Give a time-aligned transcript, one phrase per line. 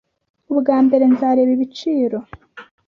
[0.51, 2.17] Ubwa mbere nzareba ibiciro,